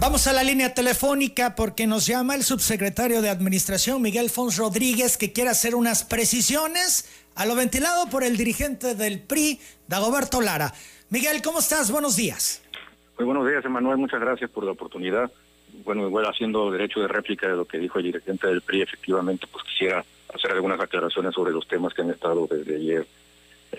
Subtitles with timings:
[0.00, 5.16] Vamos a la línea telefónica porque nos llama el subsecretario de Administración Miguel Fons Rodríguez
[5.16, 10.72] que quiere hacer unas precisiones a lo ventilado por el dirigente del PRI, Dagoberto Lara.
[11.10, 11.90] Miguel, ¿cómo estás?
[11.90, 12.62] Buenos días.
[13.18, 13.98] Muy buenos días, Emanuel.
[13.98, 15.30] Muchas gracias por la oportunidad.
[15.84, 19.46] Bueno, igual haciendo derecho de réplica de lo que dijo el dirigente del PRI, efectivamente,
[19.50, 23.06] pues quisiera hacer algunas aclaraciones sobre los temas que han estado desde ayer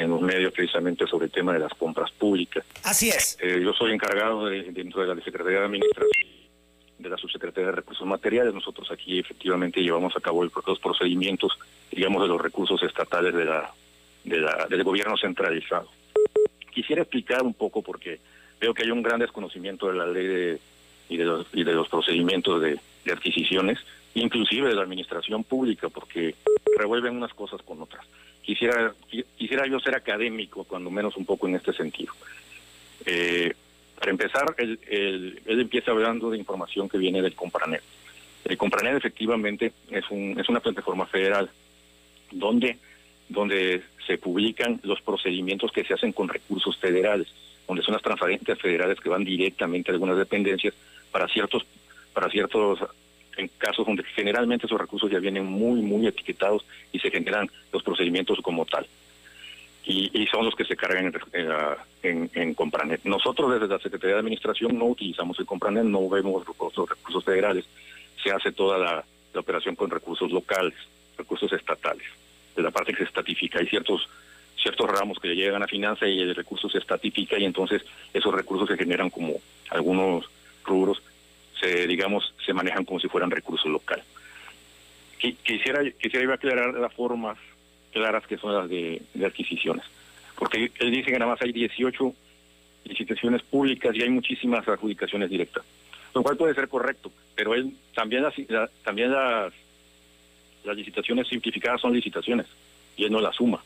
[0.00, 2.64] en los medios precisamente sobre el tema de las compras públicas.
[2.82, 3.36] Así es.
[3.40, 6.30] Eh, yo soy encargado dentro de la Secretaría de Administración
[6.98, 8.54] de la Subsecretaría de Recursos Materiales.
[8.54, 11.52] Nosotros aquí efectivamente llevamos a cabo los procedimientos,
[11.90, 13.72] digamos, de los recursos estatales de la,
[14.24, 15.88] de la, del gobierno centralizado.
[16.72, 18.20] Quisiera explicar un poco porque
[18.58, 20.58] veo que hay un gran desconocimiento de la ley de,
[21.08, 23.78] y, de los, y de los procedimientos de, de adquisiciones,
[24.14, 26.34] inclusive de la administración pública, porque
[26.78, 28.06] revuelven unas cosas con otras
[28.42, 28.94] quisiera
[29.36, 32.12] quisiera yo ser académico, cuando menos un poco en este sentido.
[33.06, 33.52] Eh,
[33.98, 37.82] para empezar, él, él, empieza hablando de información que viene del Compranet.
[38.44, 41.50] El Compranet efectivamente es, un, es una plataforma federal
[42.30, 42.78] donde,
[43.28, 47.28] donde se publican los procedimientos que se hacen con recursos federales,
[47.68, 50.74] donde son las transferencias federales que van directamente a algunas dependencias
[51.10, 51.66] para ciertos
[52.14, 52.80] para ciertos
[53.36, 57.48] en casos donde generalmente esos recursos ya vienen muy, muy etiquetados y se generan
[58.00, 58.86] procedimientos como tal.
[59.84, 61.12] Y, son los que se cargan
[62.02, 63.00] en, en, Compranet.
[63.04, 67.64] Nosotros desde la Secretaría de Administración no utilizamos el Compranet, no vemos los recursos federales,
[68.22, 70.74] se hace toda la, operación con recursos locales,
[71.18, 72.06] recursos estatales,
[72.54, 73.58] de la parte que se estatifica.
[73.58, 74.08] Hay ciertos
[74.60, 78.68] ciertos ramos que llegan a finanza y el recurso se estatifica y entonces esos recursos
[78.68, 79.34] se generan como
[79.70, 80.26] algunos
[80.64, 81.02] rubros
[81.58, 84.04] se digamos se manejan como si fueran recursos locales.
[85.18, 87.38] Quisiera quisiera aclarar las formas
[87.92, 89.84] claras que son las de, adquisiciones,
[90.36, 92.14] porque él dice que nada más hay 18
[92.84, 95.64] licitaciones públicas y hay muchísimas adjudicaciones directas,
[96.14, 98.34] lo cual puede ser correcto, pero él también las
[98.82, 99.52] también las
[100.64, 102.46] las licitaciones simplificadas son licitaciones
[102.96, 103.62] y él no las suma.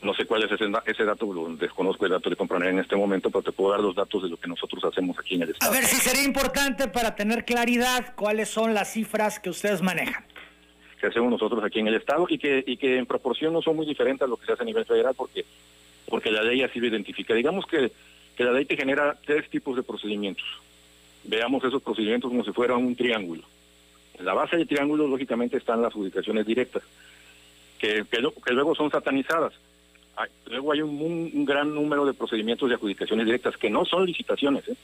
[0.00, 1.26] No sé cuál es ese, ese dato,
[1.58, 4.28] desconozco el dato de comprar en este momento, pero te puedo dar los datos de
[4.28, 5.72] lo que nosotros hacemos aquí en el Estado.
[5.72, 10.24] A ver si sería importante para tener claridad cuáles son las cifras que ustedes manejan.
[11.00, 13.76] Que hacemos nosotros aquí en el Estado y que, y que en proporción no son
[13.76, 15.44] muy diferentes a lo que se hace a nivel federal porque,
[16.06, 17.34] porque la ley así lo identifica.
[17.34, 17.92] Digamos que,
[18.36, 20.46] que la ley te genera tres tipos de procedimientos.
[21.24, 23.42] Veamos esos procedimientos como si fuera un triángulo.
[24.18, 26.82] En la base del triángulo, lógicamente, están las adjudicaciones directas,
[27.78, 29.54] que, que luego son satanizadas
[30.46, 34.66] luego hay un, gran número de procedimientos de adjudicaciones directas que no son licitaciones.
[34.68, 34.74] ¿eh?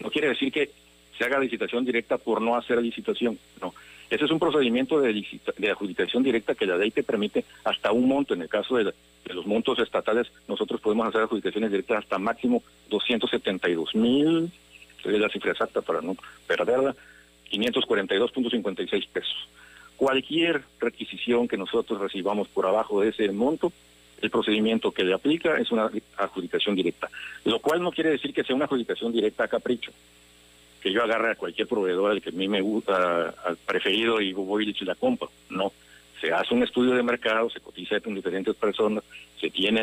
[0.00, 0.70] No quiere decir que
[1.16, 3.38] se haga licitación directa por no hacer licitación.
[3.60, 3.74] No.
[4.10, 5.24] Ese es un procedimiento de,
[5.56, 8.34] de adjudicación directa que la ley te permite hasta un monto.
[8.34, 8.92] En el caso de,
[9.32, 14.50] los montos estatales, nosotros podemos hacer adjudicaciones directas hasta máximo 272 mil,
[15.04, 16.16] es la cifra exacta para no
[16.46, 16.96] perderla,
[17.52, 19.48] 542.56 pesos.
[19.96, 23.72] Cualquier requisición que nosotros recibamos por abajo de ese monto
[24.20, 27.08] el procedimiento que le aplica es una adjudicación directa,
[27.44, 29.92] lo cual no quiere decir que sea una adjudicación directa a capricho,
[30.80, 34.32] que yo agarre a cualquier proveedor al que a mí me gusta, al preferido y
[34.32, 35.28] voy y la compra.
[35.50, 35.72] No,
[36.20, 39.04] se hace un estudio de mercado, se cotiza con diferentes personas,
[39.40, 39.82] se tiene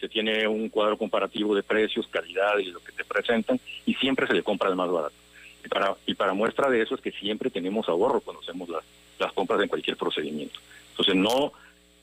[0.00, 4.26] se tiene un cuadro comparativo de precios, calidad y lo que te presentan y siempre
[4.26, 5.14] se le compra el más barato.
[5.64, 8.82] Y para y para muestra de eso es que siempre tenemos ahorro cuando hacemos las
[9.18, 10.58] las compras en cualquier procedimiento.
[10.90, 11.52] Entonces no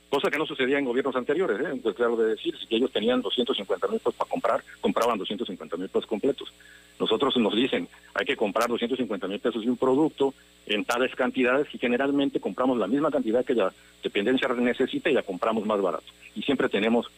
[0.10, 1.80] cosa que no sucedía en gobiernos anteriores, ¿eh?
[1.84, 5.88] pues claro de decir, si ellos tenían 250 mil pesos para comprar, compraban 250 mil
[5.88, 6.52] pesos completos.
[7.00, 7.88] Nosotros nos dicen,
[8.20, 10.34] hay que comprar 250 mil pesos de un producto
[10.66, 15.24] en tales cantidades y generalmente compramos la misma cantidad que la dependencia necesita y la
[15.24, 16.04] compramos más barato.
[16.36, 17.10] Y siempre tenemos,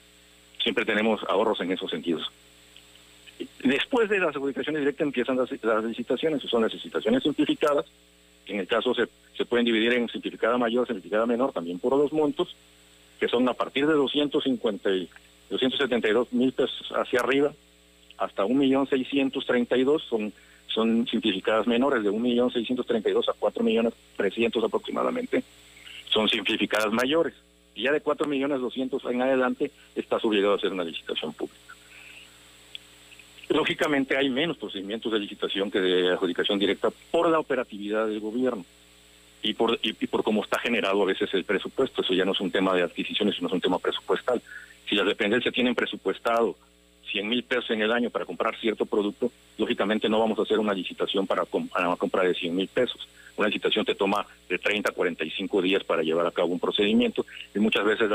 [0.61, 2.31] siempre tenemos ahorros en esos sentidos.
[3.63, 7.85] Después de las adjudicaciones directas empiezan las, las licitaciones, son las licitaciones simplificadas,
[8.45, 12.13] en el caso se, se pueden dividir en simplificada mayor, simplificada menor, también por los
[12.13, 12.55] montos,
[13.19, 15.09] que son a partir de 250 y
[15.49, 17.53] 272 mil pesos hacia arriba,
[18.19, 20.31] hasta 1.632 son
[20.73, 25.43] son simplificadas menores de 1.632 a 4.300.000 aproximadamente,
[26.09, 27.33] son simplificadas mayores.
[27.73, 31.75] Y ya de 4.200.000 en adelante está obligado a hacer una licitación pública.
[33.49, 38.65] Lógicamente hay menos procedimientos de licitación que de adjudicación directa por la operatividad del gobierno
[39.43, 42.01] y por, y, por cómo está generado a veces el presupuesto.
[42.01, 44.41] Eso ya no es un tema de adquisiciones, sino es un tema presupuestal.
[44.87, 46.55] Si las dependencias tienen presupuestado
[47.11, 50.59] 100 mil pesos en el año para comprar cierto producto, lógicamente no vamos a hacer
[50.59, 53.07] una licitación para, una compra de 100 mil pesos.
[53.37, 57.25] Una licitación te toma de 30 a 45 días para llevar a cabo un procedimiento
[57.55, 58.09] y muchas veces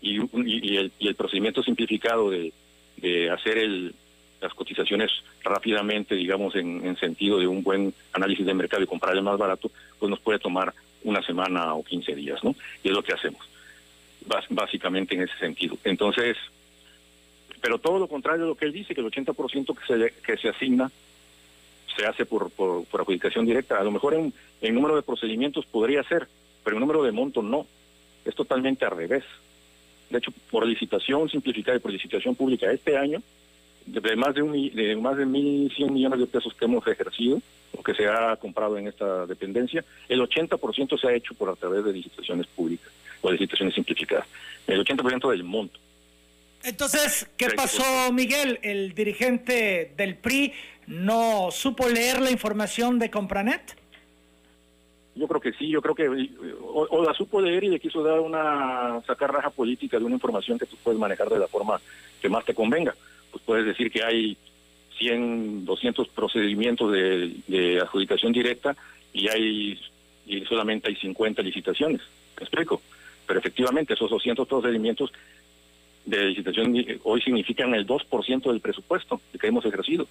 [0.00, 2.52] y, y, el, y el procedimiento simplificado de,
[2.96, 3.94] de hacer el,
[4.40, 5.10] las cotizaciones
[5.42, 9.70] rápidamente, digamos, en, sentido de un buen análisis de mercado y comprar el más barato,
[9.98, 10.72] pues nos puede tomar
[11.04, 12.54] una semana o 15 días, ¿no?
[12.82, 13.40] Y es lo que hacemos,
[14.50, 15.76] básicamente en ese sentido.
[15.84, 16.36] Entonces,
[17.60, 20.36] pero todo lo contrario de lo que él dice, que el 80% que se, que
[20.36, 20.90] se asigna
[21.96, 23.78] se hace por, por, adjudicación directa.
[23.78, 26.28] A lo mejor en, en número de procedimientos podría ser,
[26.62, 27.66] pero en número de montos no.
[28.24, 29.24] Es totalmente al revés.
[30.10, 33.22] De hecho, por licitación simplificada y por licitación pública este año,
[33.86, 37.40] de más de, un, de más de 1.100 millones de pesos que hemos ejercido
[37.76, 41.54] o que se ha comprado en esta dependencia, el 80% se ha hecho por a
[41.54, 42.90] través de licitaciones públicas
[43.22, 44.26] o licitaciones simplificadas.
[44.66, 45.78] El 80% del monto.
[46.66, 48.58] Entonces, ¿qué pasó, Miguel?
[48.60, 50.52] ¿El dirigente del PRI
[50.88, 53.76] no supo leer la información de Compranet?
[55.14, 56.08] Yo creo que sí, yo creo que
[56.60, 60.58] o, la supo leer y le quiso dar una sacar raja política de una información
[60.58, 61.80] que tú puedes manejar de la forma
[62.20, 62.96] que más te convenga.
[63.30, 64.36] Pues puedes decir que hay
[64.98, 68.76] 100, 200 procedimientos de, adjudicación directa
[69.12, 69.80] y hay
[70.26, 72.00] y solamente hay 50 licitaciones.
[72.36, 72.82] ¿Me explico?
[73.24, 75.12] Pero efectivamente esos 200 procedimientos
[76.06, 76.74] de licitación
[77.04, 80.06] hoy significan el 2% del presupuesto que hemos ejercido.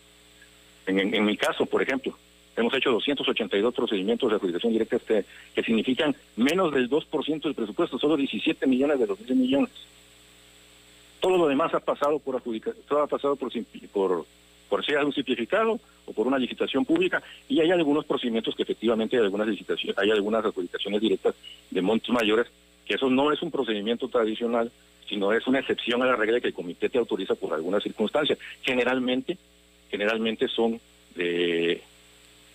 [0.86, 2.15] en mi caso, por ejemplo,
[2.56, 8.00] Hemos hecho 282 procedimientos de adjudicación directa este, que significan menos del 2% del presupuesto,
[8.00, 9.71] solo 17 millones de los 10 millones.
[11.19, 12.42] Todo lo demás ha pasado por
[12.88, 13.51] todo ha pasado por,
[13.92, 14.25] por,
[14.69, 19.18] por ser un simplificado o por una licitación pública y hay algunos procedimientos que efectivamente
[19.18, 21.36] hay algunas licitaciones, hay algunas adjudicaciones directas
[21.71, 22.47] de montos mayores,
[22.86, 24.72] que eso no es un procedimiento tradicional,
[25.08, 28.38] sino es una excepción a la regla que el comité te autoriza por alguna circunstancia.
[28.62, 29.38] Generalmente,
[29.90, 30.80] generalmente son
[31.16, 31.82] de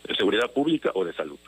[0.06, 1.38] de seguridad pública o de salud.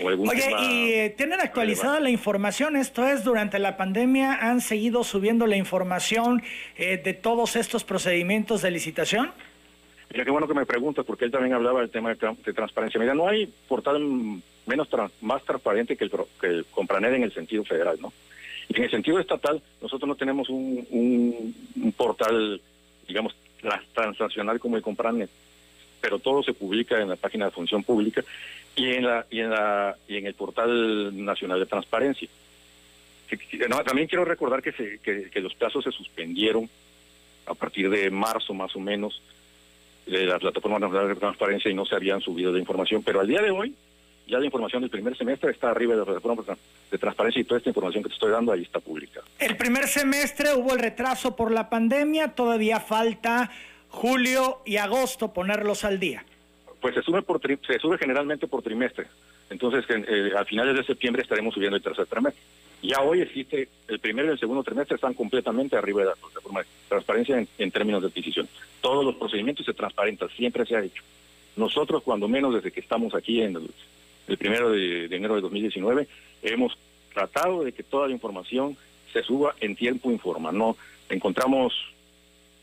[0.00, 2.76] Oye, ¿y eh, tienen actualizada la información?
[2.76, 6.42] Esto es, durante la pandemia han seguido subiendo la información
[6.76, 9.32] eh, de todos estos procedimientos de licitación.
[10.10, 12.98] Mira, qué bueno que me preguntas, porque él también hablaba del tema de, transparencia.
[12.98, 14.02] Mira, no hay portal
[14.66, 14.88] menos
[15.20, 16.10] más transparente que el,
[16.40, 18.12] que el Compranet en el sentido federal, ¿no?
[18.68, 21.54] Y en el sentido estatal, nosotros no tenemos un,
[21.96, 22.60] portal,
[23.06, 23.34] digamos,
[23.94, 25.30] transnacional como el Compranet
[26.00, 28.22] pero todo se publica en la página de función pública
[28.76, 32.28] y en la y en la y en el portal nacional de transparencia.
[33.84, 36.70] también quiero recordar que, se, que, los plazos se suspendieron
[37.46, 39.20] a partir de marzo más o menos
[40.08, 43.26] de la plataforma nacional de transparencia y no se habían subido la información, pero al
[43.26, 43.74] día de hoy
[44.26, 46.56] ya la información del primer semestre está arriba de la plataforma
[46.90, 49.20] de transparencia y toda esta información que te estoy dando ahí está pública.
[49.38, 53.50] El primer semestre hubo el retraso por la pandemia, todavía falta
[53.88, 56.24] julio y agosto ponerlos al día?
[56.80, 59.06] Pues se sube, por se sube generalmente por trimestre.
[59.50, 62.42] Entonces, eh, a finales de septiembre estaremos subiendo el tercer trimestre.
[62.82, 66.64] Ya hoy existe, el primero y el segundo trimestre están completamente arriba de la plataforma
[66.88, 68.48] transparencia en, términos de adquisición.
[68.80, 71.02] Todos los procedimientos se transparentan, siempre se ha hecho.
[71.56, 73.56] Nosotros, cuando menos desde que estamos aquí en
[74.28, 76.06] el, primero de, de enero de 2019,
[76.42, 76.78] hemos
[77.12, 78.76] tratado de que toda la información
[79.12, 80.52] se suba en tiempo informa.
[80.52, 80.76] No
[81.08, 81.74] encontramos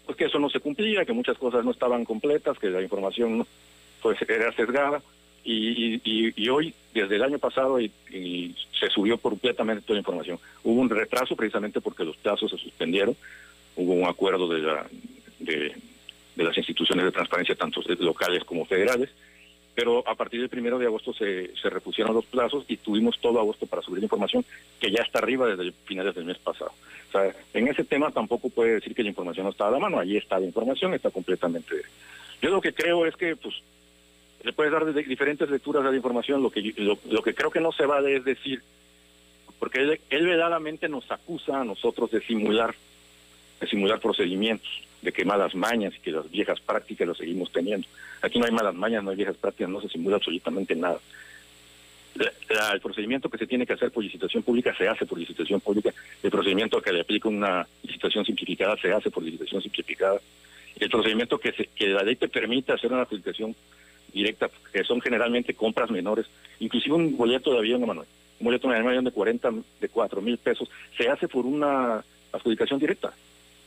[0.06, 3.46] pues que eso no se cumplía, que muchas cosas no estaban completas, que la información
[4.02, 5.02] pues era sesgada
[5.46, 7.92] y, y, hoy desde el año pasado y,
[8.80, 10.40] se subió completamente toda la información.
[10.64, 13.16] Hubo un retraso precisamente porque los plazos se suspendieron,
[13.78, 14.86] hubo un acuerdo de, la,
[15.40, 15.74] de,
[16.36, 19.10] de las instituciones de transparencia tanto locales como federales
[19.76, 23.40] pero a partir del primero de agosto se, se repusieron los plazos y tuvimos todo
[23.40, 24.46] agosto para subir información
[24.80, 26.72] que ya está arriba desde finales del mes pasado.
[27.10, 29.80] O sea, en ese tema tampoco puede decir que la información no está a la
[29.80, 31.76] mano, ahí está la información, está completamente...
[32.42, 33.56] Yo lo que creo es que, pues,
[34.46, 37.72] le puedes dar diferentes lecturas a la información, lo que, lo, que creo que no
[37.72, 38.62] se vale es decir,
[39.58, 42.76] porque él, él veladamente nos acusa a nosotros de simular,
[43.60, 44.70] de simular procedimientos
[45.02, 47.88] de que malas mañas y que las viejas prácticas lo seguimos teniendo.
[48.22, 51.00] Aquí no hay malas mañas, no hay viejas prácticas, no se simula absolutamente nada.
[52.16, 55.92] el procedimiento que se tiene que hacer por licitación pública se hace por licitación pública.
[56.22, 60.22] El procedimiento que le aplica una licitación simplificada se hace por licitación simplificada.
[60.80, 63.56] El procedimiento que, que la ley te permite hacer una adjudicación
[64.16, 66.26] directa, que son generalmente compras menores,
[66.60, 68.08] inclusive un boleto de avión, Manuel,
[68.40, 72.80] un boleto de avión de 40, de 4 mil pesos, se hace por una adjudicación
[72.80, 73.14] directa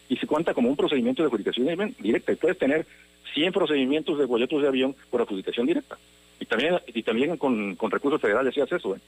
[0.08, 1.66] y se cuenta como un procedimiento de adjudicación
[2.00, 2.32] directa.
[2.32, 2.86] Y puedes tener
[3.34, 5.98] 100 procedimientos de boletos de avión por adjudicación directa.
[6.40, 8.96] Y también y también con, con recursos federales se hace eso.
[8.96, 9.00] ¿eh?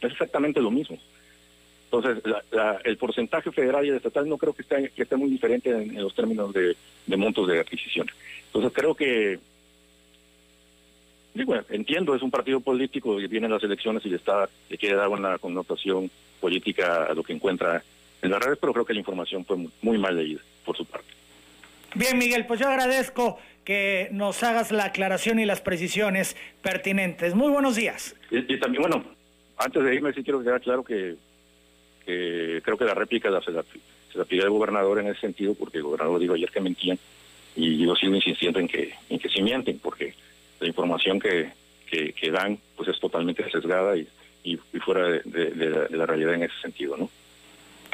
[0.00, 0.98] Es exactamente lo mismo.
[1.92, 2.22] Entonces,
[2.84, 6.54] el porcentaje federal y el estatal no creo que esté, muy diferente en, los términos
[6.54, 6.76] de,
[7.16, 8.06] montos de adquisición.
[8.46, 9.40] Entonces, creo que,
[11.40, 14.96] digo, entiendo, es un partido político y vienen las elecciones y le, está, le quiere
[14.96, 17.82] dar una connotación política a lo que encuentra
[18.22, 21.08] en las redes, pero creo que la información fue muy mal leída por su parte.
[21.94, 27.34] Bien, Miguel, pues yo agradezco que nos hagas la aclaración y las precisiones pertinentes.
[27.34, 28.14] Muy buenos días.
[28.30, 29.04] Y, también, bueno,
[29.56, 31.16] antes de irme sí quiero quedar claro que,
[32.04, 35.78] creo que la réplica se la, se la pide al gobernador en ese sentido, porque
[35.78, 36.98] el gobernador dijo ayer que mentían,
[37.56, 40.14] y yo sigo insistiendo en que, en que sí mienten, porque
[40.60, 41.52] la información que,
[41.90, 44.08] que, dan pues es totalmente sesgada y,
[44.44, 47.10] y, fuera de, la, realidad en ese sentido, ¿no?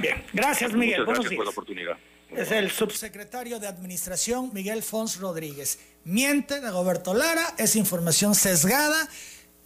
[0.00, 1.00] Bien, gracias Miguel.
[1.00, 1.96] Muchas gracias por la oportunidad.
[2.34, 5.78] Es el subsecretario de Administración, Miguel Fons Rodríguez.
[6.04, 9.08] Miente de Roberto Lara, es información sesgada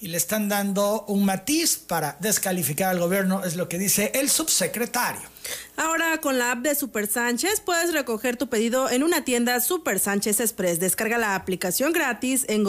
[0.00, 4.30] y le están dando un matiz para descalificar al gobierno, es lo que dice el
[4.30, 5.20] subsecretario.
[5.76, 9.98] Ahora con la app de Super Sánchez puedes recoger tu pedido en una tienda Super
[9.98, 10.80] Sánchez Express.
[10.80, 12.64] Descarga la aplicación gratis en